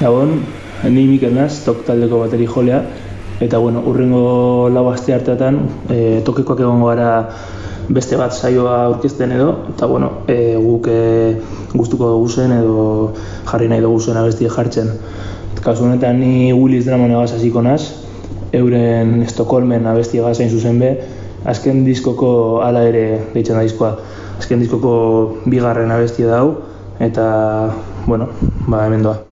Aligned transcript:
Gabon, 0.00 0.40
ni 0.88 1.04
Mikel 1.04 1.34
Naz, 1.36 1.60
tok 1.60 1.82
taldeko 1.84 2.22
bateri 2.22 2.46
jolea, 2.48 2.78
eta 3.44 3.58
bueno, 3.60 3.82
urrengo 3.84 4.70
lau 4.72 4.86
aste 4.88 5.12
hartetan 5.12 5.58
e, 5.92 6.22
tokikoak 6.24 6.62
egongo 6.64 6.88
gara 6.88 7.10
beste 7.92 8.16
bat 8.16 8.32
saioa 8.32 8.78
aurkezten 8.86 9.36
edo, 9.36 9.50
eta 9.74 9.90
bueno, 9.90 10.10
e, 10.24 10.56
guk 10.56 10.88
e, 10.88 11.36
gustuko 11.74 12.14
dugu 12.14 12.32
zen 12.32 12.56
edo 12.56 13.12
jarri 13.52 13.68
nahi 13.68 13.84
dugu 13.84 14.00
zen 14.00 14.16
abesti 14.16 14.48
jartzen. 14.48 14.94
Kasu 15.60 15.84
honetan 15.84 16.24
ni 16.24 16.50
Willis 16.56 16.88
Dramon 16.88 17.12
egaz 17.12 17.34
hasiko 17.36 17.60
naz, 17.60 17.82
euren 18.56 19.18
Estokolmen 19.28 19.84
abesti 19.84 20.24
egaz 20.24 20.38
hain 20.40 20.48
zuzen 20.48 20.80
be, 20.80 20.94
azken 21.44 21.84
diskoko 21.84 22.62
ala 22.64 22.88
ere 22.88 23.08
deitzen 23.34 23.60
da 23.60 23.68
diskoa, 23.68 23.98
azken 24.40 24.64
diskoko 24.64 24.94
bigarren 25.44 25.92
abestia 25.92 26.38
dau, 26.38 26.54
eta, 27.04 27.26
bueno, 28.06 28.32
ba, 28.64 28.86
hemen 28.86 29.04
doa. 29.04 29.29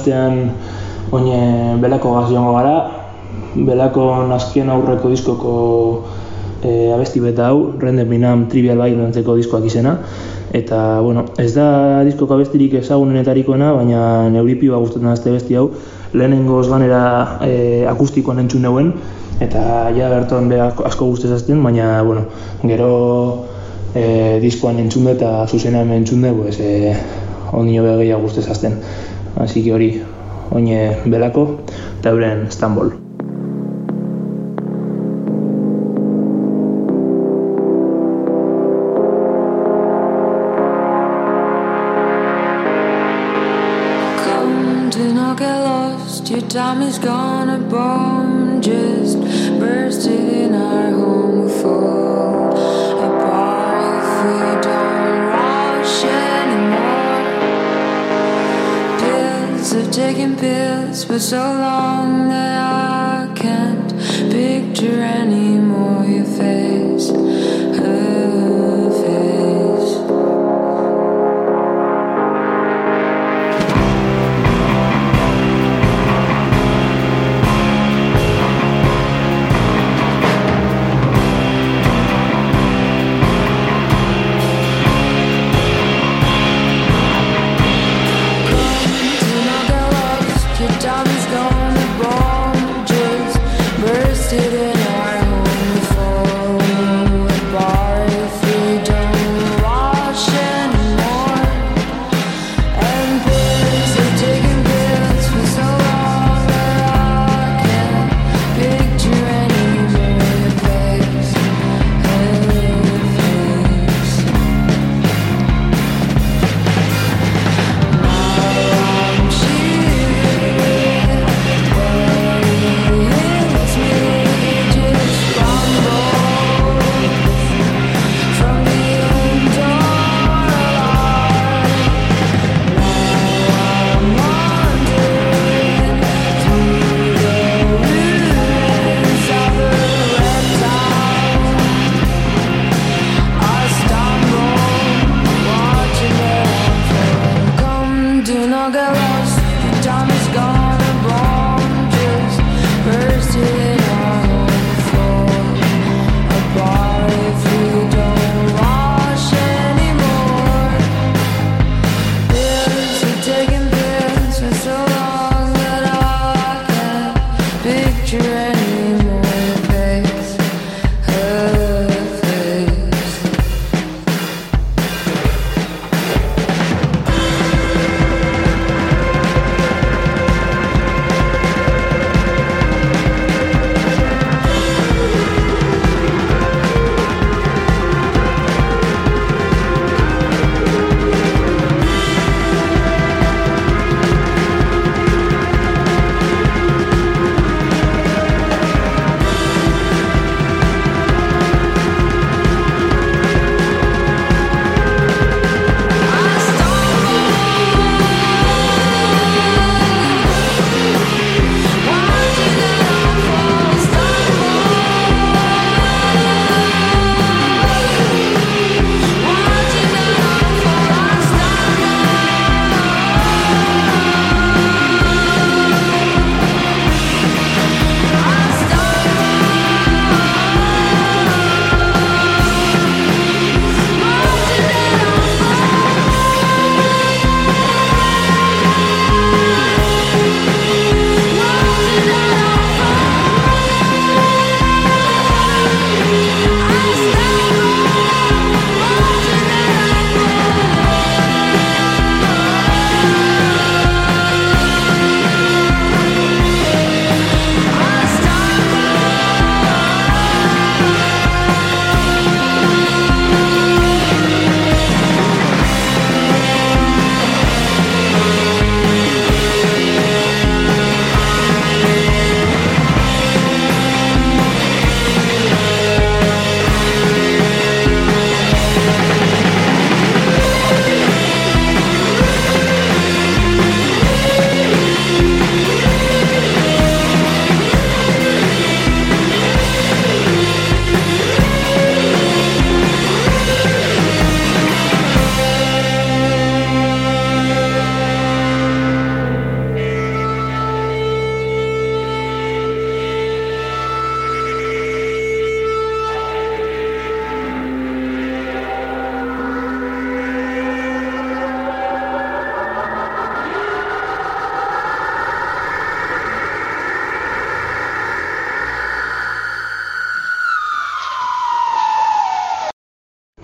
Ostean 0.00 0.50
oine 1.12 1.76
belako 1.82 2.14
gaz 2.16 2.30
gara, 2.32 2.76
belako 3.54 4.08
azken 4.32 4.70
aurreko 4.70 5.10
diskoko 5.10 5.52
e, 6.62 6.92
abesti 6.94 7.20
beta 7.20 7.50
hau, 7.50 7.72
Render 7.78 8.06
Binam 8.06 8.46
Trivial 8.48 8.78
Violence-eko 8.78 9.36
diskoak 9.36 9.66
izena, 9.66 9.96
eta, 10.52 11.00
bueno, 11.04 11.26
ez 11.38 11.52
da 11.54 12.02
diskoko 12.06 12.36
abestirik 12.38 12.78
ezagunenetarikoena, 12.80 13.72
baina 13.74 14.02
neuripioa 14.30 14.78
gustatzen 14.78 15.10
da 15.10 15.16
este 15.18 15.34
besti 15.34 15.58
hau, 15.58 15.70
lehenengo 16.14 16.62
ganera 16.70 17.02
e, 17.44 17.84
akustikoan 17.90 18.44
entzun 18.44 18.64
neuen, 18.66 18.92
eta 19.40 19.62
ja 19.96 20.10
berton 20.12 20.48
be 20.48 20.60
asko 20.60 21.10
gustez 21.10 21.32
azten, 21.34 21.62
baina, 21.64 22.02
bueno, 22.06 22.28
gero 22.62 22.92
e, 23.94 24.38
diskoan 24.42 24.78
entzun 24.78 25.10
eta 25.10 25.40
zuzenean 25.48 25.90
entzun 25.96 26.22
dut, 26.28 26.44
pues, 26.44 26.60
e, 26.60 26.94
ondino 27.52 27.82
gehiago 27.82 28.28
guztez 28.28 28.46
azten. 28.50 28.78
Así 29.36 29.62
que 29.64 29.72
hori, 29.72 30.02
oine 30.50 30.96
belako, 31.06 31.60
tauren 32.02 32.46
Istanbul. 32.46 32.90
Come 44.24 44.90
do 44.90 45.14
not 45.14 45.38
get 45.38 45.56
lost. 45.64 46.30
Your 46.30 46.42
time 46.42 46.82
is 46.82 46.98
gone 46.98 47.48
and 47.48 47.70
gone. 47.70 48.29
taking 60.20 60.36
pills 60.36 61.04
for 61.04 61.18
so 61.18 61.38
long 61.38 62.28
that 62.28 62.58
I 62.58 63.32
can't 63.34 63.90
picture. 64.30 65.02
Anything. 65.02 65.19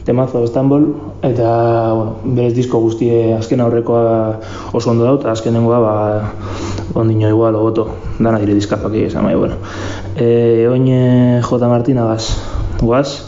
temazo 0.07 0.45
Estambul, 0.45 0.95
eta, 1.27 1.93
bueno, 1.93 2.35
berez 2.39 2.55
disko 2.55 2.79
guztie 2.79 3.35
azken 3.35 3.61
aurrekoa 3.61 4.39
oso 4.73 4.93
ondo 4.93 5.03
daut, 5.03 5.25
azkenengoa, 5.27 5.81
ba, 5.83 5.95
ondino 6.95 7.27
igual, 7.29 7.59
oboto, 7.59 7.89
dana 8.21 8.39
dire 8.39 8.55
diskapak 8.55 8.95
egiz, 8.95 9.17
ama, 9.19 9.35
bueno. 9.35 9.59
E, 10.15 10.69
oin 10.71 10.87
e, 10.87 11.01
J. 11.43 11.59
Martina 11.67 12.07
gaz, 12.07 12.37
guaz, 12.79 13.27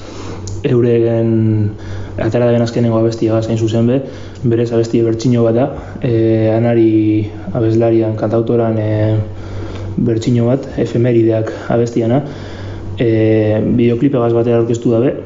euregen 0.63 1.73
atara 2.19 2.47
da 2.47 2.55
ben 2.55 2.63
azkenengo 2.63 3.01
abestia 3.03 3.35
gaz, 3.35 3.49
hain 3.51 3.59
zuzen 3.59 3.91
be, 3.91 3.99
berez 4.45 4.71
abesti 4.71 5.03
bertxino 5.03 5.43
bat 5.49 5.59
da, 5.59 5.67
e, 5.99 6.13
anari 6.55 7.27
abeslarian, 7.59 8.15
kantautoran, 8.23 8.79
e, 8.79 9.19
bertxino 9.99 10.47
bat, 10.47 10.71
efemerideak 10.79 11.51
abestiana, 11.75 12.23
e, 13.03 13.59
bideoklipe 13.67 14.23
gaz 14.23 14.31
batera 14.39 14.63
aurkeztu 14.63 14.95
dabe, 14.95 15.17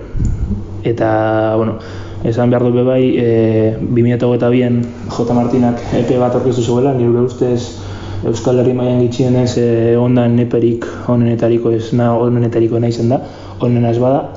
eta, 0.84 1.54
bueno, 1.56 1.78
esan 2.24 2.50
behar 2.50 2.64
dut 2.66 2.84
bai, 2.86 3.02
e, 3.18 3.76
2008an 3.80 4.82
J. 5.08 5.34
Martinak 5.34 5.80
EP 5.98 6.12
bat 6.18 6.34
aurkeztu 6.34 6.62
zuela, 6.62 6.94
nire 6.94 7.24
ustez 7.26 7.78
Euskal 8.22 8.60
Herri 8.62 8.74
mailan 8.78 9.00
gitxienez 9.02 9.56
e, 9.58 9.96
ondan 9.98 10.38
eperik 10.38 10.86
onenetariko 11.10 11.72
ez 11.74 11.88
na 11.98 12.12
onenetariko 12.14 12.78
naizen 12.78 13.10
da, 13.10 13.18
onena 13.60 13.90
ez 13.90 13.98
bada. 13.98 14.28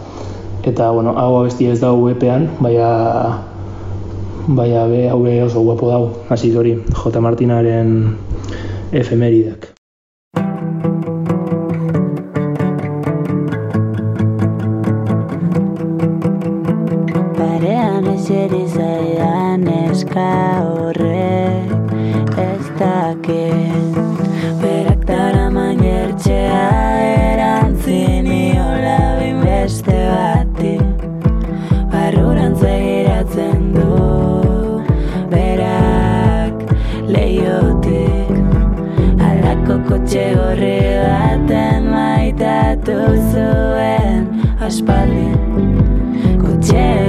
Eta 0.66 0.90
bueno, 0.92 1.14
hau 1.22 1.36
abesti 1.44 1.70
ez 1.70 1.78
dago 1.84 2.10
epean, 2.10 2.50
baina 2.60 2.90
baina 4.48 4.88
be 4.90 5.06
hau 5.10 5.22
be 5.22 5.38
oso 5.44 5.62
guapo 5.62 5.94
dago. 5.94 6.12
Hasi 6.30 6.56
hori 6.58 6.76
J 6.90 7.22
Martinaren 7.22 7.96
efemeridak. 8.92 9.75
Eska 20.16 20.64
horrek 20.64 22.32
ez 22.38 22.66
dakit 22.80 23.96
Berak 24.62 25.06
dara 25.08 25.50
maiertxea 25.50 26.70
erantzini 27.32 28.56
hola 28.58 29.00
beste 29.44 29.92
bati. 29.92 30.78
Barrurantz 31.92 32.62
begiratzen 32.62 33.74
du 33.74 34.84
berak 35.30 36.64
leiotik 37.08 38.32
Alako 39.20 39.80
kotxe 39.90 40.26
horri 40.40 40.80
baten 41.04 41.92
maitatu 41.92 43.00
zuen 43.32 44.32
aspaldi. 44.60 45.30
Kotxe 46.42 47.05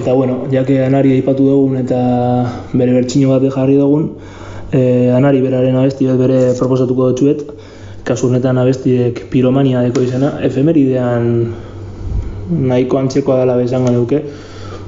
Eta 0.00 0.14
bueno, 0.14 0.46
jake 0.48 0.78
anari 0.80 1.10
aipatu 1.12 1.44
dugun 1.44 1.76
eta 1.76 1.96
bere 2.72 2.94
bertsino 2.94 3.34
bat 3.34 3.42
jarri 3.52 3.74
dugun, 3.76 4.06
e, 4.72 5.10
anari 5.12 5.42
beraren 5.44 5.76
abesti 5.76 6.06
bat 6.08 6.16
bere 6.16 6.38
proposatuko 6.56 7.10
dutxuet, 7.10 7.42
kasu 8.08 8.30
honetan 8.30 8.56
abestiek 8.62 9.26
piromania 9.28 9.82
deko 9.84 10.06
izena, 10.06 10.32
efemeridean 10.48 11.28
nahiko 12.72 13.02
antzekoa 13.02 13.42
dela 13.42 13.58
bezango 13.60 13.92
duke, 13.98 14.22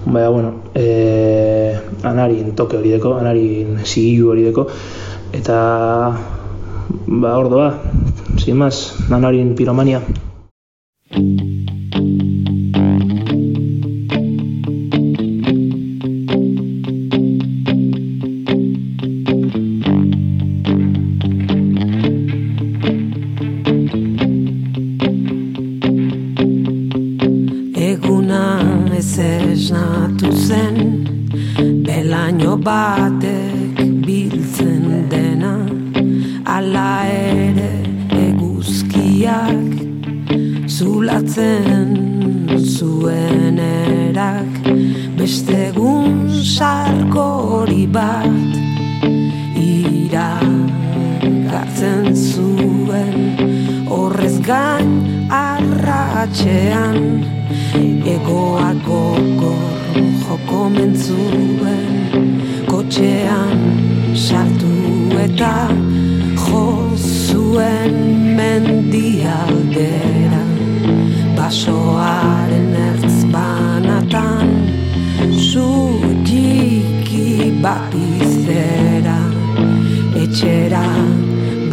baina 0.07 0.33
bueno, 0.33 0.55
e, 0.73 1.77
anarin 2.09 2.57
toke 2.57 2.81
hori 2.81 2.97
deko, 2.97 3.19
anarin 3.21 3.83
sigilu 3.85 4.33
hori 4.33 4.49
deko, 4.49 4.65
eta 5.37 5.61
ba 7.07 7.37
ordoa, 7.37 7.69
sin 8.39 8.57
más, 8.65 8.87
anarin 9.11 9.53
piromania. 9.61 10.01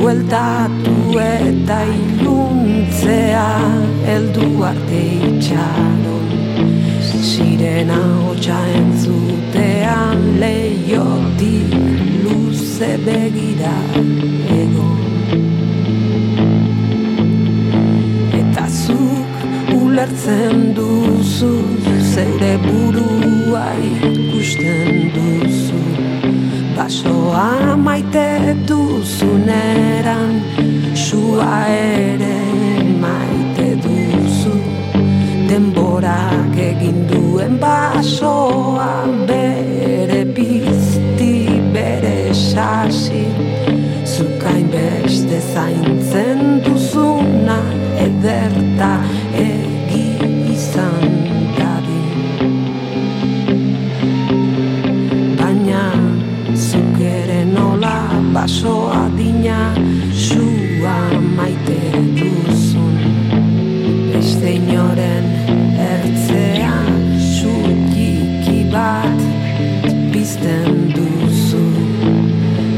bueltatu 0.09 0.93
eta 1.21 1.75
iluntzea 1.85 3.49
heldu 4.07 4.47
arte 4.69 5.01
itxaro 5.27 6.15
sirena 7.31 7.99
hotxa 8.23 8.57
entzutean 8.79 10.23
leiotik 10.41 11.75
luze 12.23 12.89
begira 13.05 13.75
ego. 14.57 14.87
Eta 18.41 18.65
zuk 18.81 19.45
ulertzen 19.77 20.65
duzu 20.79 21.53
zeure 22.15 22.53
burua 22.65 23.67
ikusten 23.93 25.13
duzu 25.19 25.88
basoa 26.79 27.75
maite 27.75 28.55
duzuneran 28.67 30.31
sua 30.95 31.67
ere 31.67 32.37
maite 33.03 33.67
duzu. 33.83 34.55
Denbora 35.49 36.19
egin 36.69 37.01
duen 37.11 37.59
basoa 37.63 38.91
bere 39.27 40.23
bizti 40.35 41.33
bere 41.75 42.31
sasi. 42.47 43.25
Zukain 44.15 44.67
beste 44.71 45.43
zaintzen 45.53 46.61
duzun 46.63 47.18
baso 58.49 58.89
adina 58.89 59.73
Sua 60.11 60.97
maite 61.37 61.77
duzun. 62.17 62.97
Beste 64.09 64.53
inoren 64.57 65.27
ertzean 65.77 66.89
Zutiki 67.37 68.65
bat 68.73 69.21
pizten 70.11 70.89
duzu. 70.95 71.61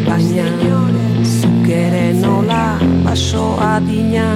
Baina 0.08 0.50
zuk 1.24 1.68
ere 1.70 2.14
nola 2.20 2.78
baso 3.06 3.56
adina 3.72 4.28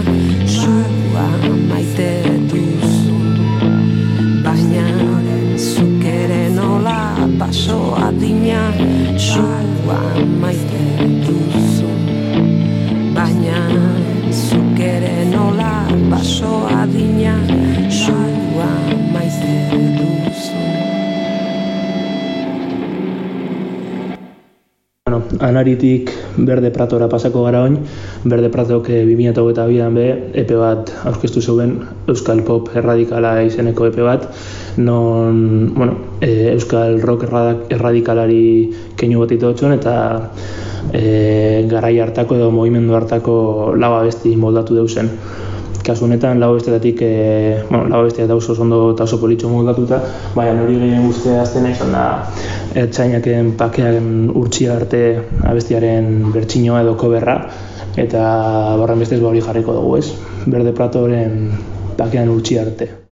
anaritik 25.39 26.11
Berde 26.37 26.71
Pratora 26.71 27.07
pasako 27.09 27.43
gara 27.45 27.63
oin, 27.63 27.77
Berde 28.23 28.49
Pratok 28.49 28.89
eh, 28.89 29.03
2022an 29.05 29.95
be, 29.95 30.07
epe 30.33 30.57
bat 30.59 30.91
aurkeztu 31.05 31.41
zeuen 31.41 31.77
Euskal 32.07 32.43
Pop 32.47 32.69
erradikala 32.75 33.41
izeneko 33.47 33.87
epe 33.89 34.03
bat, 34.05 34.27
non, 34.77 35.73
bueno, 35.75 35.97
eh, 36.21 36.53
Euskal 36.53 37.01
Rock 37.01 37.27
erradikalari 37.69 38.45
keinu 38.97 39.23
bat 39.23 39.31
ito 39.31 39.53
eta 39.73 39.95
eh, 40.93 41.65
garai 41.69 41.99
hartako 41.99 42.35
edo 42.35 42.51
mugimendu 42.51 42.95
hartako 42.95 43.75
lau 43.75 43.93
abesti 43.99 44.35
moldatu 44.35 44.75
deusen. 44.75 45.09
Kasu 45.85 46.07
honetan 46.07 46.39
lau 46.41 46.49
abestietatik, 46.55 47.01
e, 47.05 47.61
bueno, 47.69 47.85
lau 47.89 48.09
da 48.09 48.35
oso 48.35 48.55
ondo 48.61 48.93
eta 48.95 49.03
oso 49.03 49.19
politxo 49.21 49.49
moldatuta, 49.49 50.01
baina 50.33 50.63
hori 50.63 50.79
gehien 50.81 51.05
guztia 51.05 51.43
aztena 51.43 51.69
izan 51.69 51.93
da 51.93 52.05
ertzainaken 52.73 53.53
pakean 53.59 54.31
urtsia 54.33 54.75
arte 54.79 55.03
abestiaren 55.45 56.31
bertsinoa 56.33 56.81
edo 56.81 56.97
koberra, 56.97 57.39
eta 57.95 58.25
horren 58.81 59.05
bestez 59.05 59.21
ba 59.21 59.29
hori 59.29 59.45
jarriko 59.45 59.77
dugu 59.77 59.97
ez, 60.01 60.05
Berde 60.45 60.73
Pratoren 60.73 61.41
pakean 61.97 62.33
urtsia 62.33 62.65
arte. 62.65 63.04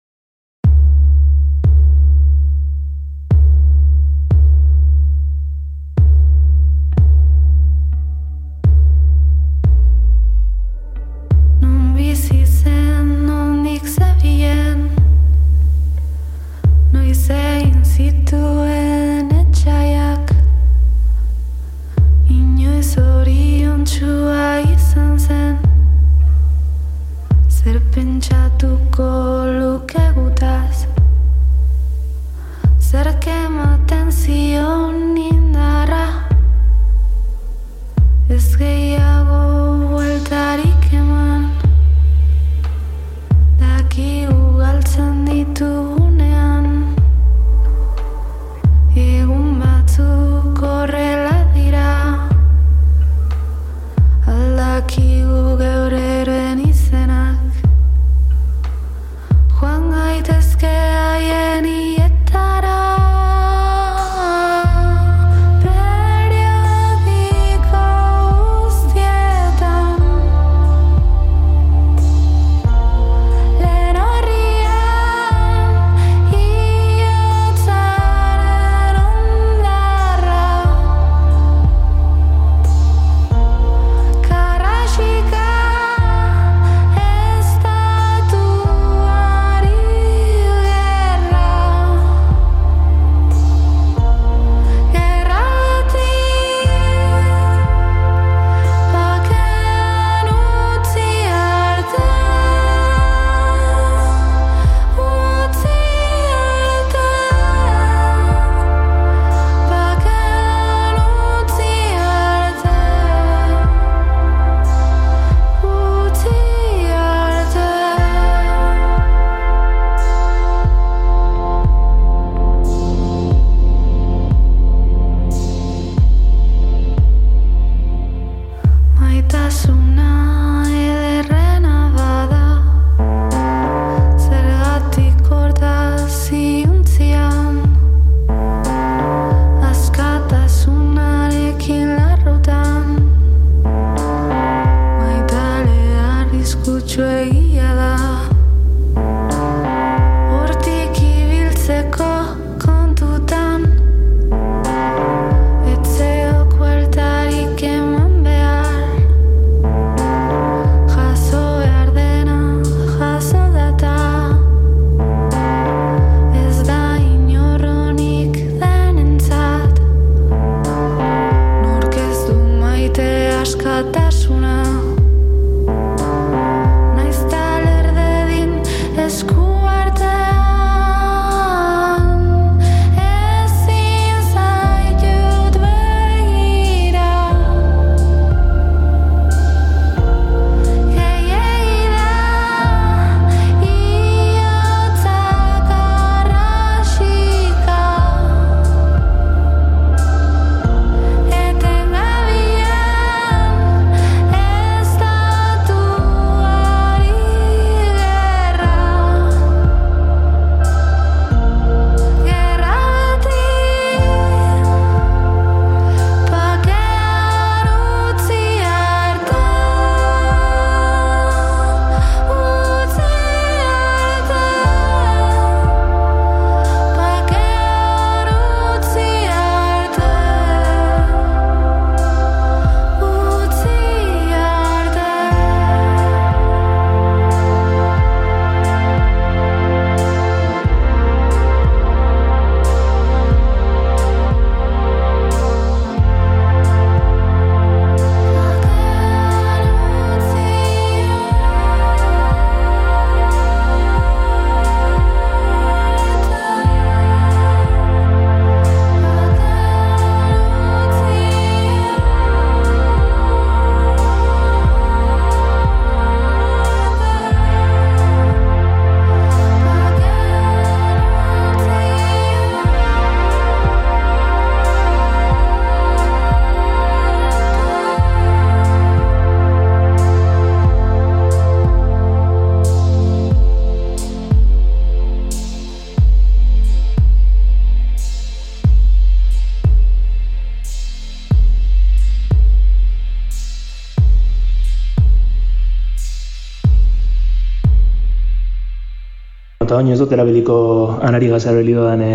Oin 299.83 299.91
ez 299.91 299.99
dut 299.99 300.13
erabiliko 300.15 300.55
anari 301.03 301.27
gazar 301.27 301.57
belidodan 301.59 302.01
e, 302.01 302.13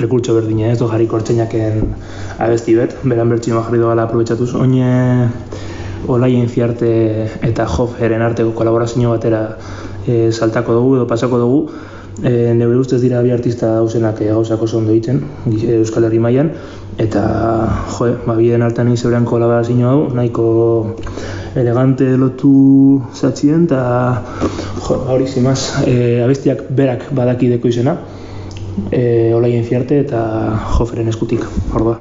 rekurtso 0.00 0.34
berdina, 0.38 0.70
ez 0.72 0.78
dut 0.80 0.88
jarriko 0.88 1.18
hortzeinaken 1.18 1.82
abesti 2.40 2.76
bet, 2.78 2.96
beran 3.04 3.28
bertxinoa 3.34 3.66
jarri 3.66 3.82
doala 3.82 4.06
aprobetsatuz, 4.08 4.54
oin 4.56 4.74
e, 4.80 5.28
olaien 6.08 6.48
ziarte 6.48 6.90
eta 7.46 7.66
joferen 7.68 8.24
arteko 8.24 8.54
kolaborazio 8.56 9.12
batera 9.12 9.42
e, 10.06 10.30
saltako 10.32 10.78
dugu 10.78 10.96
edo 10.96 11.08
pasako 11.10 11.42
dugu, 11.44 11.60
e, 12.22 12.54
neure 12.56 12.80
ustez 12.80 13.02
dira 13.04 13.20
bi 13.22 13.34
artista 13.36 13.74
dauzenak 13.76 14.22
e, 14.24 14.30
gauzak 14.32 14.64
oso 14.64 14.80
ondo 14.80 14.96
egiten 14.96 15.20
Euskal 15.80 16.08
Herri 16.08 16.22
mailan. 16.24 16.54
Eta 17.00 17.22
jo, 17.98 18.10
ba, 18.26 18.36
bien 18.36 18.64
hartan 18.64 18.88
egin 18.90 19.04
zeurean 19.04 19.28
kolaborazio 19.28 19.92
hau, 19.92 20.00
nahiko 20.16 20.96
elegante 21.56 22.16
lotu 22.16 23.02
zatzien, 23.14 23.64
eta 23.64 23.80
jo, 24.84 24.98
hori 25.14 25.26
zimaz, 25.26 25.84
e, 25.86 26.20
abestiak 26.24 26.68
berak 26.70 27.08
badakideko 27.16 27.68
izena, 27.68 27.96
e, 28.90 29.32
olaien 29.34 29.64
ziarte 29.64 30.00
eta 30.04 30.22
joferen 30.76 31.08
eskutik, 31.08 31.46
ordoa. 31.74 32.00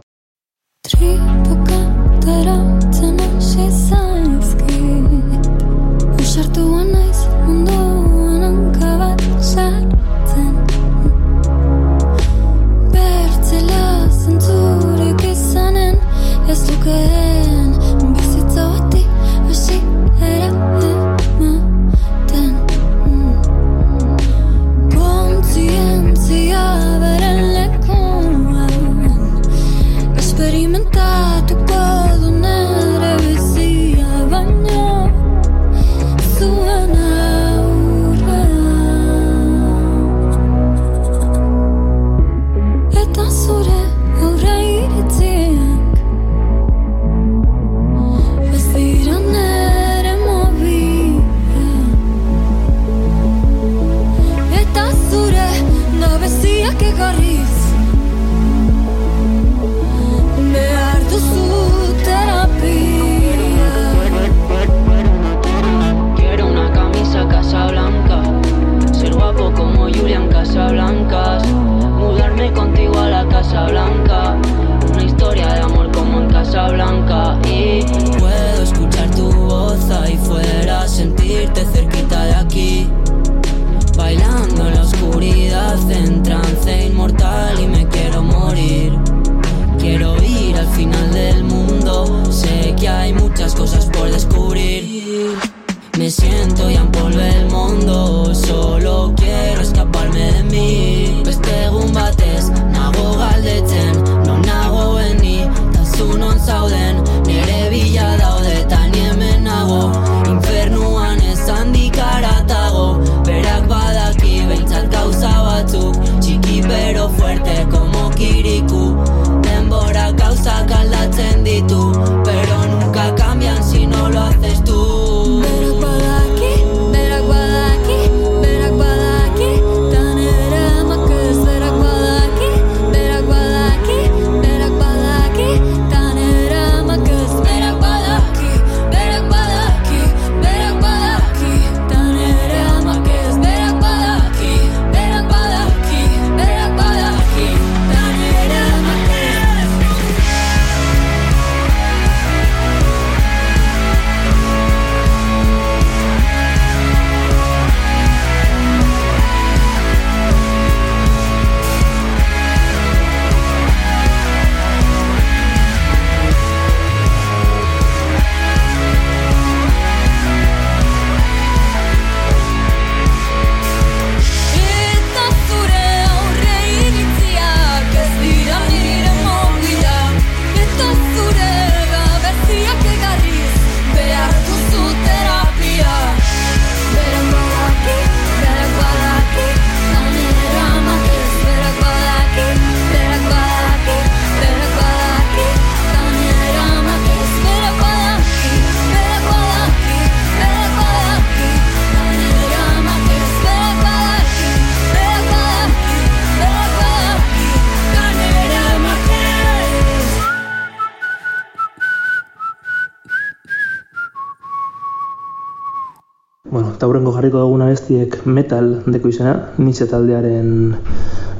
Jarriko 217.19 217.41
dugun 217.43 217.65
abestiek 217.65 218.21
metal 218.23 218.69
deko 218.87 219.09
izena, 219.11 219.33
Nietzsche 219.59 219.89
taldearen 219.91 220.77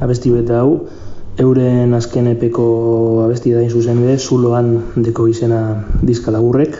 abesti 0.04 0.32
beta 0.34 0.58
hau, 0.60 0.74
euren 1.40 1.94
azken 1.96 2.28
epeko 2.34 2.66
abesti 3.24 3.54
da 3.56 3.62
zuzen 3.64 4.02
ere, 4.04 4.18
zuloan 4.18 4.74
deko 5.00 5.24
izena 5.30 5.62
diska 6.04 6.34
laburrek, 6.34 6.76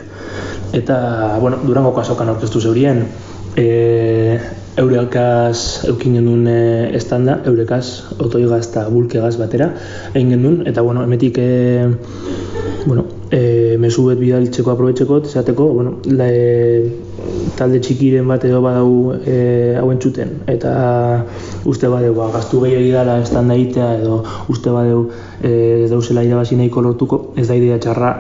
eta, 0.77 0.99
bueno, 1.41 1.63
durango 1.65 1.95
kasokan 1.97 2.29
aurkeztu 2.35 2.61
zeurien, 2.61 3.07
e, 3.57 4.37
eurekaz 4.79 5.85
eukin 5.89 6.15
gendun 6.19 6.47
e, 6.47 6.91
estanda, 6.97 7.41
eurekaz, 7.47 8.15
otoigaz 8.19 8.63
eta 8.69 8.87
bulkegaz 8.91 9.35
batera, 9.41 9.73
egin 10.15 10.35
gendun, 10.37 10.61
eta, 10.71 10.83
bueno, 10.87 11.03
emetik, 11.05 11.39
e, 11.39 11.89
bueno, 12.87 13.05
e, 13.31 13.77
mesu 13.83 14.07
bet 14.07 14.21
bidaltzeko 14.21 14.73
aprobetxeko, 14.75 15.21
esateko, 15.27 15.67
bueno, 15.75 15.97
la, 16.07 16.29
e, 16.31 17.11
talde 17.59 17.81
txikiren 17.83 18.29
bat 18.31 18.45
edo 18.47 18.63
badau 18.65 19.17
e, 19.19 19.75
hau 19.81 19.91
entzuten, 19.93 20.39
eta 20.51 20.73
uste 21.69 21.91
badeu, 21.93 22.15
ba, 22.17 22.31
gaztu 22.33 22.63
gehiagi 22.65 22.95
dala 22.95 23.19
estanda 23.25 23.59
egitea, 23.59 23.91
edo 24.01 24.23
uste 24.53 24.73
badeu 24.73 25.09
e, 25.43 25.85
ez 25.85 25.91
dauzela 25.91 26.25
irabazi 26.25 26.57
nahiko 26.61 26.87
lortuko, 26.87 27.23
ez 27.37 27.49
da 27.51 27.59
idea 27.59 27.79
txarra 27.83 28.15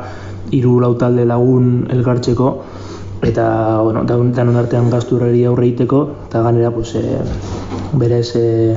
hiru 0.51 0.81
lau 0.83 0.97
talde 0.99 1.25
lagun 1.25 1.87
elkartzeko, 1.95 2.53
eta 3.23 3.81
bueno, 3.83 4.05
daun, 4.05 4.33
artean 4.57 4.91
gazturreri 4.91 5.45
aurre 5.45 5.67
egiteko, 5.69 6.03
eta 6.29 6.43
ganera 6.43 6.71
pues, 6.71 6.95
e, 6.95 7.19
berez 7.93 8.37
e, 8.37 8.77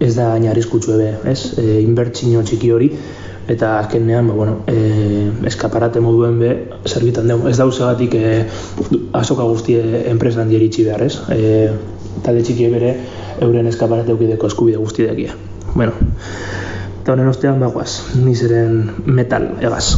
ez 0.00 0.14
da 0.16 0.32
hain 0.34 0.48
arriskutsu 0.48 0.96
ebe, 0.98 1.14
ez? 1.24 1.54
E, 1.58 1.80
inbertsio 1.80 2.42
txiki 2.44 2.72
hori, 2.72 2.90
eta 3.48 3.78
azkenean, 3.78 4.28
ba, 4.28 4.34
bueno, 4.34 4.56
e, 4.66 5.30
eskaparate 5.48 6.02
moduen 6.04 6.38
be, 6.40 6.52
zerbitan 6.84 7.28
dugu. 7.30 7.48
Ez 7.48 7.56
dauzegatik 7.56 8.16
e, 8.18 8.32
azoka 9.16 9.46
guztie 9.46 10.02
enpresan 10.10 10.50
dieritzi 10.52 10.84
behar, 10.84 11.06
ez? 11.06 11.16
E, 11.32 11.70
talde 12.24 12.44
txiki 12.44 12.68
bere 12.72 12.92
euren 13.44 13.68
eskaparate 13.70 14.12
eukideko 14.12 14.50
eskubide 14.50 14.82
guztidekia. 14.82 15.36
Bueno, 15.74 15.96
eta 17.02 17.14
honen 17.14 17.32
ostean 17.32 17.60
bagoaz, 17.62 18.16
nizeren 18.18 18.80
metal 19.06 19.52
egaz. 19.60 19.96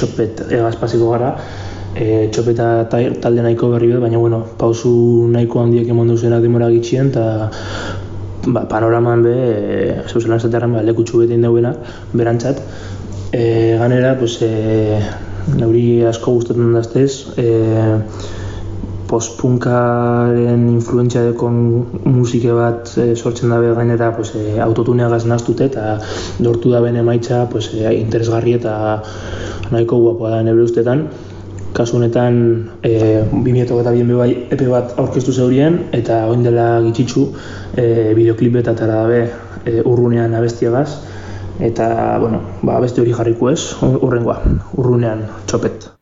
Txopet 0.00 0.46
egaz 0.48 0.74
pasiko 0.80 1.12
gara, 1.12 1.34
e, 1.94 2.28
txopeta 2.32 2.70
ta- 2.90 3.02
talde 3.22 3.44
nahiko 3.44 3.70
berri 3.74 3.92
bet, 3.92 4.00
baina 4.00 4.18
bueno, 4.18 4.42
pausu 4.58 4.92
nahiko 5.30 5.60
handiek 5.60 5.88
emon 5.92 6.08
duzenak 6.08 6.42
demora 6.42 6.70
gitxien, 6.72 7.10
eta 7.12 7.50
ba, 8.46 8.64
panoraman 8.70 9.22
be, 9.26 9.34
e, 9.36 9.96
zeuzelan 10.08 10.40
esatearen 10.40 10.78
ba, 10.78 10.84
lekutxu 10.86 11.20
beten 11.24 11.44
dauena, 11.44 11.74
berantzat. 12.14 12.62
E, 13.32 13.76
ganera, 13.78 14.16
pues, 14.18 14.38
e, 14.42 15.00
neuri 15.56 16.02
asko 16.08 16.32
gustatzen 16.38 16.72
daztez, 16.74 17.10
e, 17.36 17.50
postpunkaren 19.10 20.68
influentzia 20.70 21.24
dekon 21.26 21.56
musike 22.06 22.54
bat 22.54 22.92
e, 22.96 23.08
sortzen 23.16 23.50
dabe 23.50 23.72
gainera 23.74 24.12
pues, 24.16 24.32
e, 24.38 24.60
autotuneagaz 24.62 25.24
naztute 25.26 25.66
eta 25.66 25.98
lortu 26.46 26.70
da 26.70 26.82
bene 26.84 27.02
emaitza 27.02 27.42
pues, 27.50 27.72
e, 27.74 27.90
interesgarri 27.98 28.54
eta 28.60 28.76
nahiko 29.70 29.98
guapoa 30.04 30.36
da 30.36 30.40
nebre 30.46 30.66
ustetan. 30.68 31.08
Kasu 31.74 31.98
honetan 31.98 32.40
e, 32.82 33.22
2008 33.32 34.06
be 34.06 34.16
bai 34.22 34.30
epe 34.50 34.66
bat 34.70 34.96
aurkeztu 34.98 35.32
zeurien 35.32 35.78
eta 35.92 36.24
oin 36.30 36.42
dela 36.46 36.80
gitxitzu 36.86 37.28
e, 37.76 37.86
bideoklip 38.18 38.58
eta 38.62 38.74
atara 38.74 39.04
dabe 39.04 39.22
e, 39.64 39.80
urrunean 39.84 40.34
abestiagaz 40.34 40.88
eta 41.60 42.18
bueno, 42.18 42.40
ba, 42.62 42.78
abesti 42.78 43.02
hori 43.02 43.12
jarriko 43.12 43.50
ez, 43.52 43.60
urrengoa, 43.84 44.40
urrunean 44.80 45.26
txopet. 45.46 45.99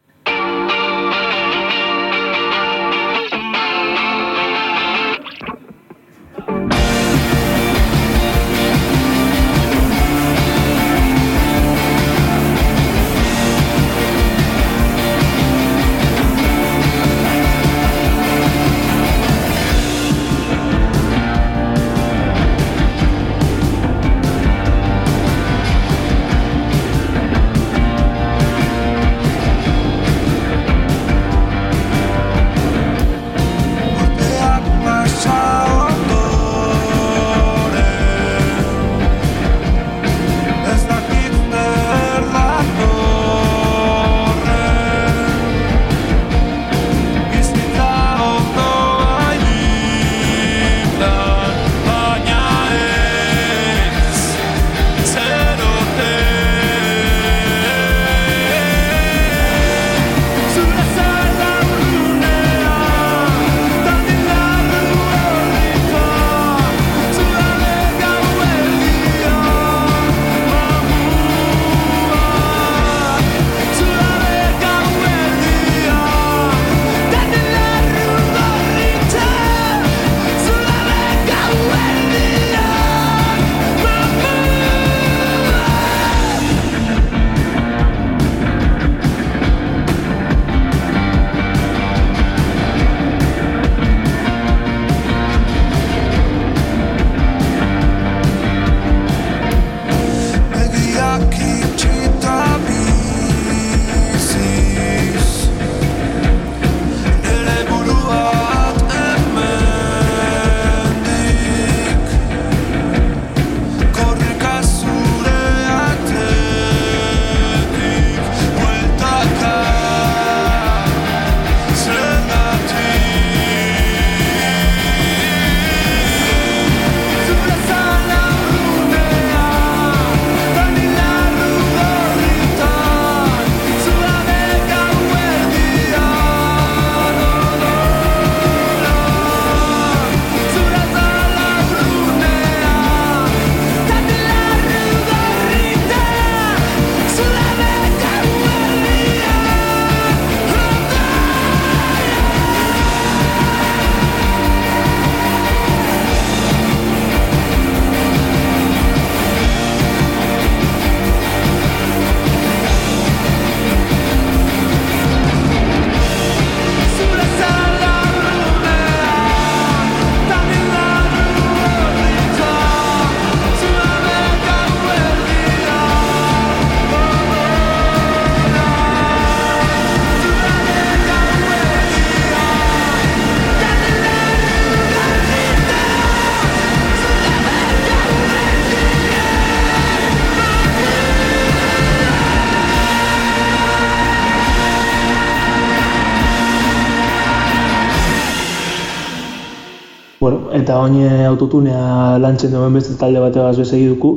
Eta 200.19 200.81
oine 200.83 201.27
autotunea 201.27 202.19
lantzen 202.19 202.51
duen 202.51 202.75
beste 202.75 202.97
talde 202.99 203.21
bategaz 203.23 203.57
bezegi 203.59 203.87
duku, 203.87 204.17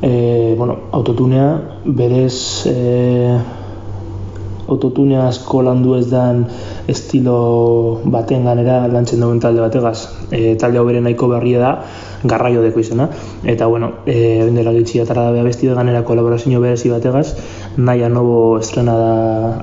e, 0.00 0.54
bueno, 0.56 0.78
autotunea 0.92 1.48
berez 1.84 2.64
e, 2.66 3.36
autotunea 4.72 5.26
asko 5.28 5.60
landu 5.62 5.98
ez 5.98 6.06
dan 6.08 6.46
estilo 6.88 8.00
baten 8.04 8.48
ganera 8.48 8.86
lantzen 8.88 9.20
duen 9.20 9.40
talde 9.40 9.60
bategaz. 9.60 10.08
E, 10.30 10.56
talde 10.56 10.80
hau 10.80 10.86
bere 10.88 11.04
nahiko 11.04 11.28
berria 11.28 11.60
da, 11.60 11.72
garraio 12.24 12.62
deko 12.62 12.80
izena. 12.80 13.08
Eta, 13.44 13.66
bueno, 13.66 13.92
e, 14.06 14.16
egin 14.42 14.58
dela 14.58 14.72
gitxi 14.76 15.00
atara 15.02 15.30
da 15.34 15.42
besti 15.42 15.68
de 15.68 15.74
ganera 15.74 16.04
kolaborazio 16.04 16.60
berezi 16.60 16.90
bategaz, 16.92 17.34
Naia 17.76 18.08
Nobo 18.08 18.58
estrena 18.58 18.94
da 18.98 19.12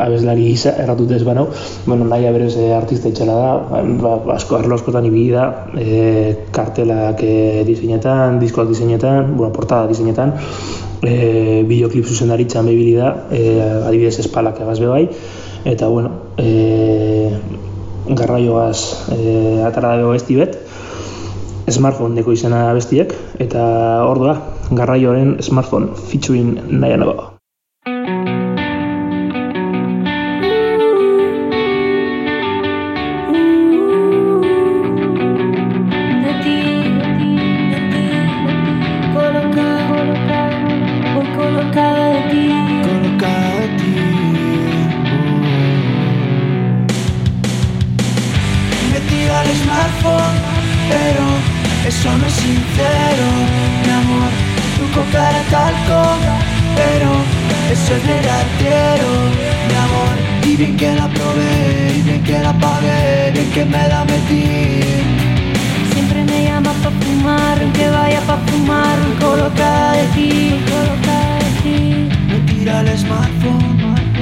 abeslari 0.06 0.48
gisa, 0.50 0.74
erratut 0.84 1.12
ez 1.16 1.24
banau. 1.24 1.48
Bueno, 1.86 2.06
Naia 2.06 2.32
berez 2.36 2.56
e, 2.58 2.72
artista 2.76 3.10
itxela 3.10 3.38
da, 3.40 3.82
ba, 4.02 4.16
asko 4.36 4.60
arlo 4.60 4.76
askotan 4.76 5.08
ibili 5.10 5.32
da, 5.36 5.48
e, 5.78 6.50
kartelak 6.56 7.24
e, 7.24 7.64
diseinetan, 7.68 8.40
diskoak 8.44 8.70
diseinetan, 8.74 9.36
bueno, 9.38 9.54
portada 9.56 9.88
diseinetan, 9.88 10.36
e, 11.02 11.64
bideoklip 11.68 12.06
zuzendaritzan 12.06 12.68
bibili 12.68 12.98
da, 13.00 13.14
e, 13.32 13.44
adibidez 13.88 14.20
espalak 14.26 14.60
egaz 14.66 14.80
bai, 14.84 15.06
eta 15.70 15.88
bueno, 15.88 16.12
e, 16.38 17.30
garraioaz 18.10 19.12
e, 19.16 19.62
atara 19.68 19.96
dago 20.00 20.14
besti 20.16 20.40
bet, 20.40 20.58
smartphone 21.72 22.18
deko 22.20 22.36
izena 22.36 22.68
bestiek, 22.78 23.14
eta 23.40 23.66
hor 24.06 24.24
da, 24.26 24.38
garraioaren 24.72 25.38
smartphone 25.46 25.94
featuring 26.10 26.56
nahi 26.70 26.98
nago. 26.98 27.29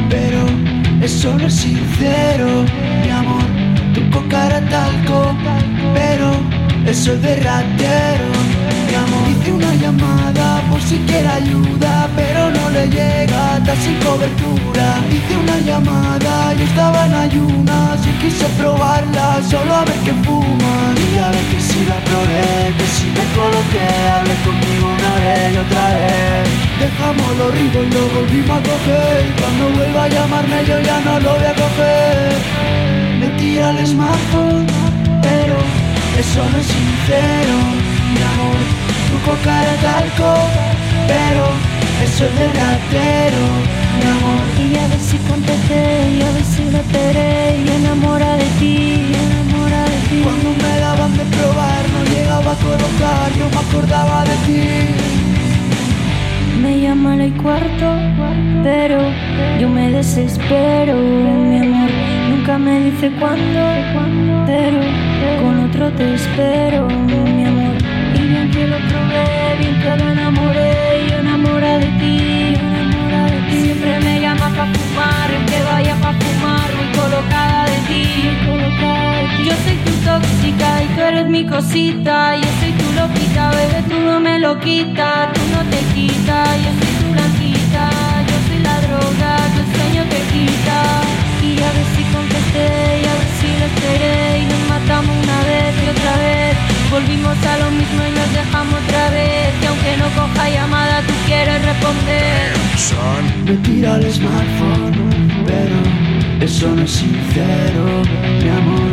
Pero 0.10 0.46
eso 1.02 1.38
no 1.38 1.48
es 1.48 1.56
sincero, 1.56 2.66
mi 3.04 3.10
amor. 3.10 3.44
Tu 3.94 4.28
cara 4.28 4.62
talco, 4.70 5.36
pero 5.94 6.32
eso 6.86 7.14
es 7.14 7.22
de 7.22 7.36
ratero, 7.38 8.26
mi 8.88 8.96
amor. 8.96 9.30
Hice 9.30 9.52
una 9.52 9.76
llamada 9.76 10.57
si 10.88 10.98
quiere 11.08 11.28
ayuda, 11.28 12.10
pero 12.16 12.50
no 12.52 12.70
le 12.70 12.88
llega, 12.88 13.58
está 13.58 13.76
sin 13.76 13.98
cobertura. 14.00 14.86
Hice 15.12 15.34
una 15.38 15.58
llamada, 15.60 16.54
yo 16.54 16.64
estaba 16.64 17.06
en 17.06 17.14
ayunas 17.14 18.00
y 18.06 18.12
quise 18.22 18.46
probarla, 18.60 19.42
solo 19.50 19.74
a 19.76 19.86
ver 19.86 20.00
qué 20.06 20.14
fuma. 20.26 20.76
Y 21.14 21.18
a 21.18 21.30
ver 21.32 21.46
que 21.52 21.60
si 21.60 21.86
la 21.86 22.00
probé, 22.08 22.74
que 22.78 22.88
si 22.96 23.08
me 23.18 23.26
coloqué, 23.38 23.88
hablé 24.16 24.36
conmigo 24.46 24.86
una 24.98 25.14
vez 25.24 25.54
y 25.54 25.58
otra 25.58 25.86
vez. 25.96 26.48
Dejamos 26.80 27.30
lo 27.40 27.52
rico 27.52 27.78
y 27.84 27.90
lo 27.96 28.04
volvimos 28.16 28.58
a 28.60 28.64
coger. 28.70 29.26
Y 29.30 29.42
Cuando 29.42 29.64
vuelva 29.78 30.04
a 30.04 30.08
llamarme 30.08 30.66
yo 30.66 30.80
ya 30.80 31.00
no 31.02 31.20
lo 31.20 31.32
voy 31.36 31.46
a 31.46 31.56
coger. 31.64 32.34
Me 33.20 33.28
tira 33.40 33.72
el 33.72 33.88
smartphone, 33.88 34.68
pero 35.22 35.58
eso 36.20 36.42
no 36.52 36.58
es 36.58 36.68
sincero, 36.68 37.56
mi 38.14 38.22
amor. 38.32 38.87
Tu 39.28 39.34
cara 39.44 39.76
talco, 39.82 40.32
pero 41.06 41.44
eso 42.02 42.24
es 42.28 42.34
de 42.40 42.48
ratero, 42.48 43.44
mi 44.00 44.08
amor. 44.16 44.46
Y 44.58 44.78
a 44.78 44.88
ver 44.88 45.00
si 45.00 45.18
contesté, 45.18 45.84
y 46.16 46.22
a 46.22 46.32
ver 46.32 46.46
si 46.46 46.64
la 46.72 46.80
esperé, 46.80 47.58
y 47.60 47.68
enamora 47.80 48.38
de 48.38 48.46
ti, 48.58 49.12
enamora 49.26 49.82
de 49.84 50.00
ti. 50.10 50.22
Cuando 50.24 50.50
me 50.64 50.80
daban 50.80 51.12
de 51.18 51.26
probar 51.36 51.84
no 51.94 52.00
llegaba 52.14 52.52
a 52.54 52.60
colocar, 52.68 53.28
yo 53.38 53.46
me 53.54 53.60
acordaba 53.68 54.24
de 54.24 54.36
ti. 54.46 54.62
Me 56.62 56.80
llama 56.80 57.18
y 57.26 57.32
cuarto, 57.32 57.88
pero 58.64 59.00
yo 59.60 59.68
me 59.68 59.92
desespero, 59.92 60.96
mi 60.96 61.58
amor. 61.60 61.92
Nunca 62.30 62.58
me 62.58 62.80
dice 62.80 63.12
cuándo, 63.20 63.60
pero 64.46 64.80
con 65.42 65.60
otro 65.66 65.92
te 65.92 66.14
espero, 66.14 66.88
mi 66.88 67.44
amor. 67.44 67.77
Que 68.28 68.68
lo 68.68 68.78
probé, 68.90 69.58
que 69.58 69.70
yo 69.86 69.94
enamora 70.12 71.78
de 71.80 71.88
ti, 71.98 72.56
enamora 72.60 73.24
de 73.32 73.40
ti. 73.48 73.62
Siempre 73.64 74.00
me 74.02 74.20
llama 74.20 74.50
pa' 74.50 74.68
fumar, 74.76 75.30
que 75.46 75.64
vaya 75.64 75.96
pa' 75.96 76.12
fumar, 76.12 76.68
voy 76.76 76.90
colocada 77.00 77.64
de 77.72 77.80
ti, 77.88 78.04
colocada. 78.46 79.22
Yo 79.48 79.54
soy 79.64 79.78
tu 79.86 79.94
tóxica 80.04 80.84
y 80.84 80.88
tú 80.94 81.02
eres 81.04 81.28
mi 81.28 81.46
cosita, 81.46 82.36
yo 82.36 82.50
soy 82.60 82.74
tu 82.74 82.88
loquita, 83.00 83.50
bebé, 83.52 83.84
tú 83.88 83.98
no 84.02 84.20
me 84.20 84.40
lo 84.40 84.60
quitas, 84.60 85.32
tú 85.32 85.42
no 85.56 85.62
te 85.72 85.80
quitas, 85.96 86.50
yo 86.66 86.72
soy 86.80 86.94
tu 87.00 87.08
blanquita, 87.14 87.84
yo 88.28 88.38
soy 88.48 88.60
la 88.60 88.76
droga, 88.86 89.32
tu 89.56 89.62
sueño 89.72 90.04
te 90.12 90.20
quita. 90.34 90.80
Y 91.48 91.52
a 91.64 91.70
ver 91.76 91.88
si 91.96 92.04
contesté, 92.12 92.68
y 93.02 93.06
a 93.08 93.14
ver 93.20 93.32
si 93.40 93.50
lo 93.60 93.66
esperé, 93.72 94.40
y 94.42 94.46
nos 94.52 94.64
matamos 94.68 95.16
una 95.16 95.40
vez 95.48 95.72
y 95.82 95.90
otra 95.96 96.14
vez. 96.18 96.58
Volvimos 96.90 97.38
a 97.46 97.58
lo 97.58 97.70
mismo 97.72 98.02
y 98.02 98.17
no 100.08 100.22
coja 100.22 100.50
llamada, 100.50 101.02
tú 101.02 101.14
quieres 101.26 101.64
responder. 101.66 102.54
Me 103.46 103.56
tira 103.58 103.96
el 103.96 104.12
smartphone, 104.12 104.94
pero 105.46 105.78
eso 106.42 106.68
no 106.76 106.84
es 106.84 106.92
sincero, 106.92 107.86
mi 108.42 108.50
amor. 108.50 108.92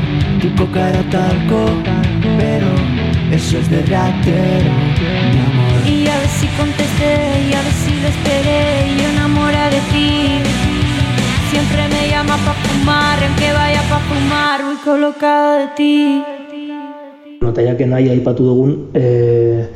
Tu 0.57 0.71
cara 0.71 1.03
talco, 1.11 1.67
pero 2.39 2.71
eso 3.31 3.59
es 3.59 3.71
de 3.71 3.83
ratero, 3.83 4.73
mi 5.33 5.41
amor. 5.51 5.79
Y 5.87 6.07
a 6.07 6.17
ver 6.19 6.29
si 6.29 6.47
contesté, 6.59 7.15
y 7.49 7.53
a 7.53 7.63
ver 7.63 7.77
si 7.85 7.93
lo 8.01 8.09
esperé, 8.09 8.63
y 8.97 9.01
enamora 9.13 9.71
de 9.71 9.81
ti. 9.93 10.39
Siempre 11.51 11.89
me 11.89 12.09
llama 12.09 12.37
pa' 12.45 12.55
fumar, 12.65 13.19
aunque 13.25 13.53
vaya 13.53 13.83
pa' 13.89 14.01
fumar, 14.09 14.65
voy 14.65 14.77
colocada 14.85 15.59
de 15.59 15.67
ti. 15.77 16.23
Eta 17.45 17.63
jaken 17.63 17.91
nahi 17.91 18.09
aipatu 18.09 18.45
dugun, 18.45 18.71
e, 18.95 19.69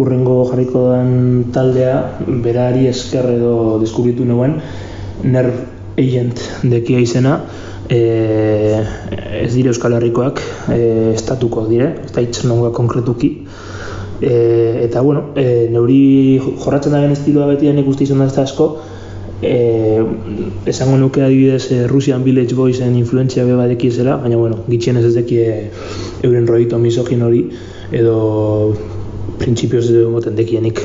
urrengo 0.00 0.40
jarriko 0.50 0.88
den 0.92 1.52
taldea, 1.54 2.18
berari 2.44 2.88
esker 2.90 3.28
edo 3.36 3.78
deskubritu 3.82 4.26
nuen, 4.28 4.58
Nerv 5.24 5.54
Agent 5.98 6.40
dekia 6.66 7.00
izena, 7.00 7.36
e, 7.88 8.00
ez 9.44 9.52
dire 9.54 9.70
Euskal 9.70 9.94
Herrikoak, 9.94 10.40
e, 10.74 10.80
estatuko 11.14 11.66
dire, 11.68 11.92
ez 12.04 12.12
da 12.14 12.24
hitz 12.24 12.42
nongoa 12.48 12.72
konkretuki, 12.74 13.30
e, 14.20 14.34
eta 14.88 15.02
bueno, 15.06 15.30
e, 15.36 15.68
neuri 15.70 16.40
jorratzen 16.42 16.96
dagen 16.96 17.14
estiloa 17.14 17.46
beti 17.52 17.70
denek 17.70 17.88
uste 17.88 18.06
izan 18.08 18.24
da 18.24 18.26
ez 18.26 18.38
asko, 18.42 18.68
e, 19.42 20.02
esango 20.66 20.98
nuke 20.98 21.22
adibidez 21.22 21.70
e, 21.70 21.86
Russian 21.86 22.24
Village 22.24 22.58
Boysen 22.58 22.96
influentzia 22.98 23.44
beba 23.44 23.68
dekiezela, 23.70 24.16
baina 24.16 24.40
bueno, 24.40 24.64
gitxienez 24.68 25.04
ez 25.04 25.14
dekie 25.14 25.70
euren 26.24 26.50
roito 26.50 26.78
misogin 26.82 27.22
hori, 27.22 27.44
edo 27.92 28.18
printzipioz 29.40 29.86
moten 30.12 30.36
dekienik. 30.38 30.80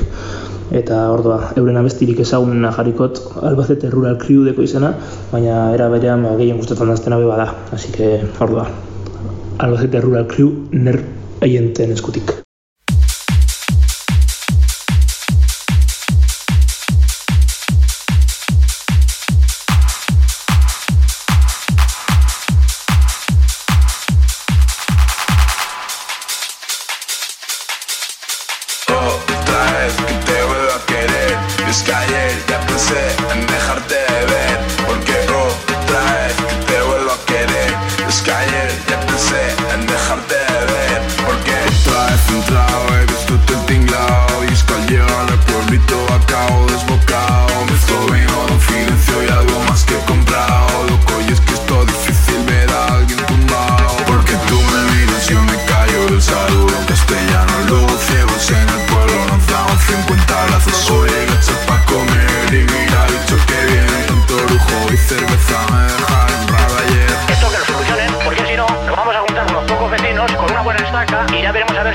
Eta 0.79 0.99
ordoa, 1.09 1.53
euren 1.57 1.79
abestirik 1.79 2.19
ezagunena 2.21 2.69
jarrikot 2.75 3.21
Albacete 3.41 3.89
Rural 3.89 4.19
Crew 4.21 4.43
deko 4.45 4.61
izena, 4.61 4.91
baina 5.31 5.71
era 5.73 5.89
berean 5.89 6.27
ba, 6.27 6.35
gehien 6.37 6.59
gustatzen 6.61 6.93
daztena 6.93 7.17
beba 7.17 7.39
da. 7.41 7.47
Así 7.73 7.91
que, 7.95 8.19
ordoa, 8.39 8.67
Albacete 9.57 10.03
Rural 10.05 10.29
Crew 10.29 10.53
ner 10.71 11.01
aienten 11.41 11.97
eskutik. 11.97 12.48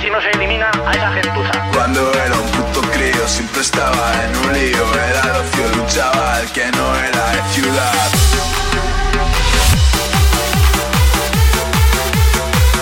Si 0.01 0.11
no 0.11 0.21
se 0.21 0.31
elimina 0.31 0.71
a 0.87 0.93
esa 0.93 1.13
gentuza. 1.13 1.53
Cuando 1.73 2.13
era 2.13 2.35
un 2.35 2.49
puto 2.51 2.81
crío 2.91 3.29
siempre 3.29 3.61
estaba 3.61 4.13
en 4.25 4.37
un 4.37 4.53
lío. 4.53 4.85
Era 4.95 5.21
el 5.21 5.37
ocio 5.43 5.69
de 5.71 5.81
un 5.81 5.87
chaval 5.87 6.53
que 6.53 6.67
no 6.73 6.97
era 6.97 7.31
de 7.31 7.43
ciudad. 7.53 8.11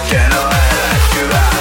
Que 0.09 0.19
no 0.33 0.43
era 0.69 0.85
de 0.93 1.01
ciudad. 1.13 1.53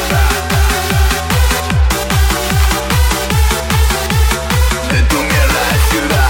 De 4.91 5.01
tu 5.03 5.17
mierda 5.17 5.61
de 5.71 5.77
ciudad. 5.91 6.29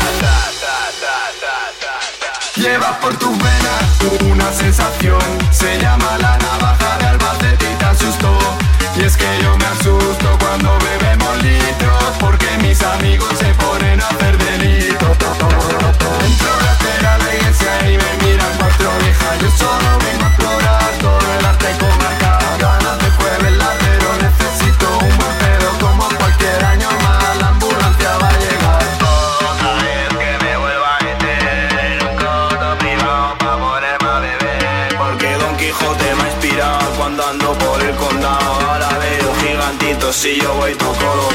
Lleva 2.55 2.99
por 2.99 3.13
tus 3.17 3.37
venas 3.37 3.83
una 4.31 4.51
sensación. 4.51 5.21
Se 5.51 5.79
llama 5.79 6.00
yo 40.51 40.57
voy 40.57 40.75
no 40.75 41.30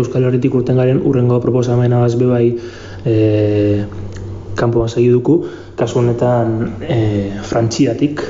Euskal 0.00 0.26
Herritik 0.28 0.54
urten 0.54 0.80
garen 0.80 1.02
urrengo 1.06 1.40
proposamena 1.42 2.02
bez 2.04 2.16
bebai 2.20 2.44
e, 3.04 3.84
kanpoan 4.58 4.88
segi 4.88 5.08
duku. 5.12 5.40
Kasu 5.78 6.00
honetan 6.02 6.56
e, 6.84 7.00
frantxiatik, 7.46 8.24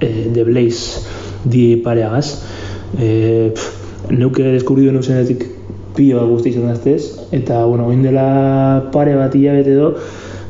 e, 0.00 0.30
The 0.32 0.44
Blaze 0.44 1.00
di 1.44 1.76
pareagaz. 1.76 2.42
E, 2.98 3.52
pff, 3.54 4.10
neuke 4.10 4.44
deskubridu 4.52 4.92
neuzenetik 4.92 5.44
pilo 5.96 6.22
bat 6.22 6.30
guzti 6.30 6.52
izan 6.52 6.70
daztez, 6.70 7.28
eta, 7.36 7.64
bueno, 7.68 7.86
oin 7.90 8.02
dela 8.04 8.88
pare 8.92 9.14
bat 9.16 9.34
hilabete 9.36 9.74
edo, 9.76 9.92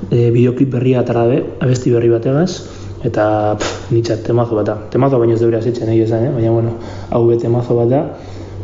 e, 0.08 0.30
bideoklip 0.34 0.70
berria 0.76 1.02
atara 1.02 1.26
dabe, 1.26 1.42
abesti 1.62 1.92
berri 1.94 2.10
bategaz, 2.12 2.62
eta 3.02 3.26
pff, 3.58 3.90
nitzat 3.94 4.22
temazo 4.26 4.58
bat 4.58 4.68
da. 4.70 4.76
Temazo 4.92 5.18
baino 5.18 5.34
ez 5.36 5.42
deberea 5.42 5.62
zitzen 5.62 5.90
egia 5.92 6.06
esan, 6.08 6.28
eh? 6.28 6.34
baina, 6.34 6.54
bueno, 6.54 6.76
hau 7.10 7.24
be 7.26 7.38
temazo 7.42 7.76
bat 7.78 7.90
da, 7.90 8.02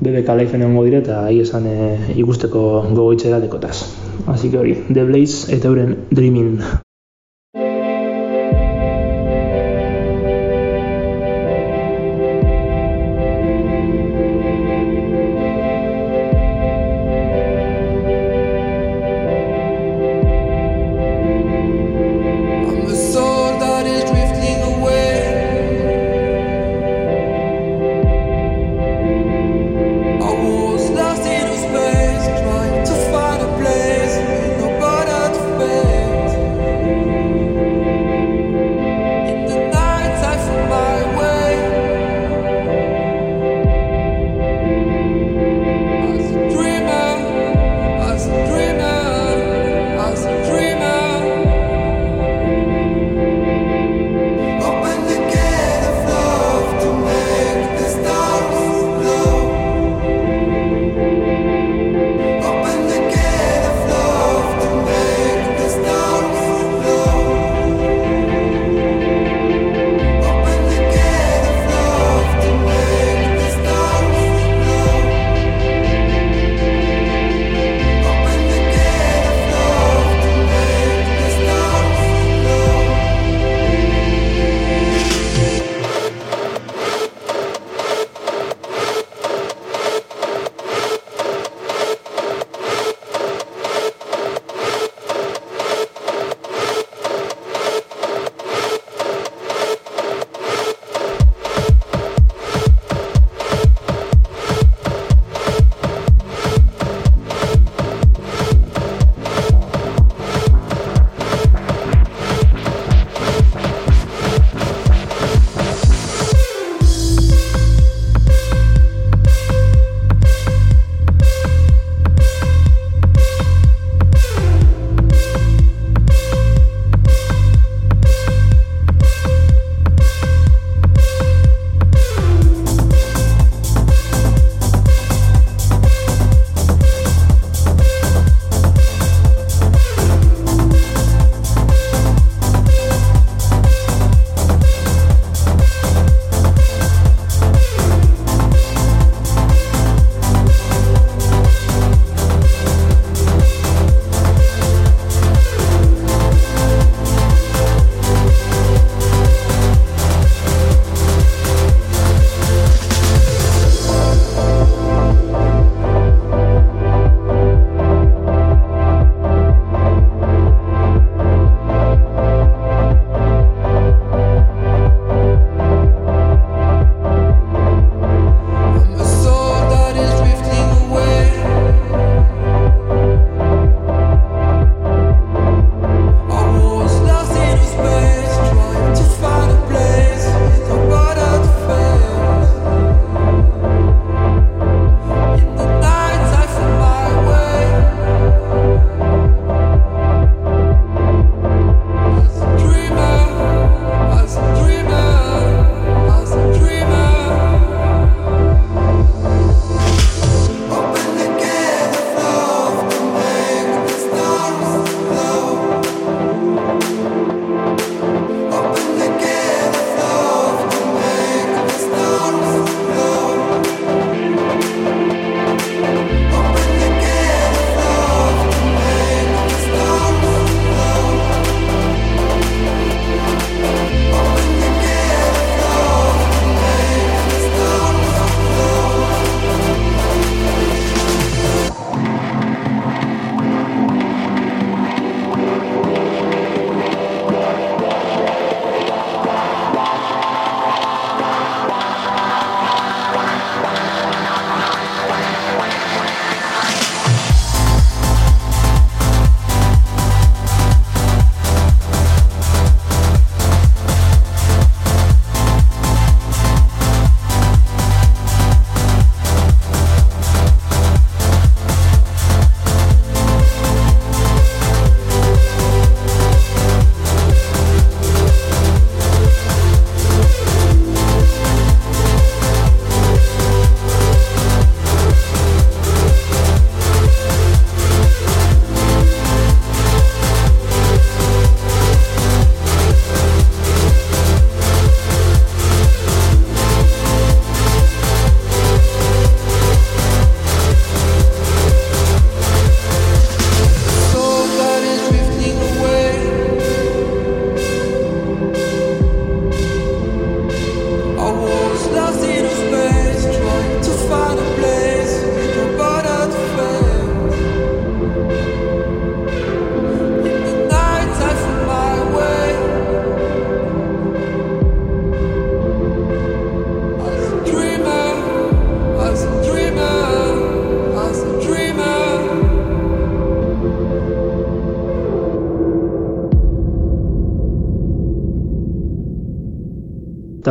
bebe 0.00 0.24
kalaifen 0.24 0.62
egongo 0.62 0.84
dire 0.88 1.02
eta 1.04 1.22
ahi 1.26 1.40
esan 1.44 1.66
e, 1.66 1.78
ikusteko 2.16 2.66
gogoitzera 2.90 3.40
dekotaz. 3.40 3.78
Así 4.26 4.50
que 4.50 4.58
hori, 4.58 4.76
The 4.92 5.04
Blaze 5.04 5.54
eta 5.56 5.68
euren 5.68 5.96
Dreaming. 6.10 6.60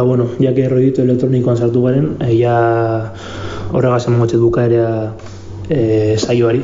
Bueno, 0.08 0.26
jake 0.39 0.64
erroditu 0.64 1.03
elektronikoan 1.03 1.58
sartu 1.58 1.84
garen, 1.84 2.14
e, 2.24 2.32
ja 2.39 2.55
horregaz 3.76 4.08
emotxet 4.08 4.39
bukaerea 4.39 4.91
e, 5.70 6.16
saioari. 6.18 6.64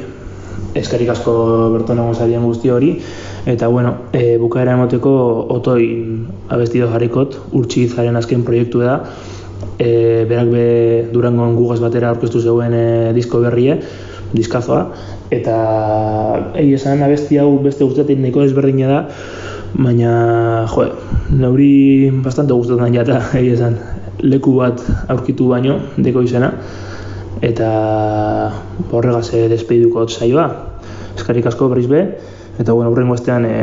Eskerrik 0.79 1.11
asko 1.13 1.33
berton 1.73 1.99
egon 1.99 2.15
zarien 2.15 2.45
guzti 2.47 2.71
hori. 2.71 2.93
Eta, 3.45 3.67
bueno, 3.67 3.93
e, 4.15 4.37
bukaera 4.39 4.77
emoteko 4.77 5.11
otoin 5.57 6.23
abestido 6.47 6.87
jarrikot, 6.93 7.35
urtsizaren 7.59 8.15
azken 8.15 8.45
proiektu 8.47 8.85
da. 8.85 9.01
E, 9.77 10.23
berak 10.29 10.49
be 10.53 10.65
Durangon 11.11 11.57
gugaz 11.59 11.81
batera 11.83 12.13
aurkeztu 12.13 12.39
zeuen 12.39 12.73
e, 12.77 12.85
disko 13.17 13.43
berrie, 13.43 13.81
diskazoa. 14.33 14.85
Eta 15.33 15.57
egi 16.55 16.77
esan 16.79 17.03
abesti 17.03 17.41
hau 17.41 17.49
beste 17.63 17.83
guztatik 17.83 18.21
nahiko 18.23 18.47
ezberdina 18.47 18.89
da, 18.89 19.01
baina, 19.77 20.67
jo, 20.69 20.85
neuri 21.33 22.11
bastante 22.23 22.53
gustatzen 22.53 22.93
jata, 22.93 23.19
egi 23.39 23.53
esan, 23.55 23.77
leku 24.21 24.57
bat 24.59 24.83
aurkitu 25.09 25.49
baino, 25.49 25.79
deko 25.97 26.23
izena, 26.25 26.51
eta 27.43 27.69
horregaz 28.91 29.29
e, 29.33 29.47
despediduko 29.51 30.07
saioa. 30.07 30.47
Eskarrik 31.17 31.47
asko 31.49 31.69
berriz 31.73 31.87
be, 31.89 32.03
eta 32.59 32.73
bueno, 32.73 32.91
hurrengo 32.93 33.17
estean 33.17 33.45
e, 33.49 33.55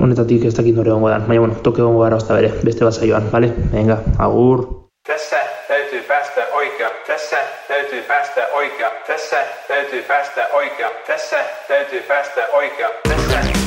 honetatik 0.00 0.46
ez 0.48 0.54
dakit 0.56 0.76
nore 0.76 0.92
gongo 0.94 1.10
dan, 1.12 1.26
baina 1.28 1.46
bueno, 1.46 1.62
toke 1.64 1.82
gongo 1.82 2.04
gara 2.04 2.20
ozta 2.20 2.38
bere, 2.38 2.52
beste 2.64 2.86
bat 2.86 2.96
saioan, 2.96 3.30
vale? 3.32 3.52
Venga, 3.72 4.00
agur! 4.18 4.68
Tässä 5.06 5.36
täytyy 5.68 6.02
päästä 6.02 6.40
oikea. 6.54 6.90
Tässä 7.06 7.36
täytyy 7.68 8.02
päästä 8.02 8.46
oikea. 8.54 8.90
Tässä 9.06 9.36
täytyy 9.68 10.02
päästä 10.02 10.46
oikea. 10.52 10.90
Tässä 11.06 11.36
täytyy 11.68 12.02
päästä 12.08 12.46
oikea. 12.52 12.88
Tässä 13.08 13.59